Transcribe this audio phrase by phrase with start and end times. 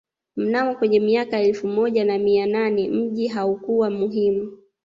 [0.35, 4.57] Mnamo kwenye mika ya elfu moja na mia nane mji haukuwa muhimu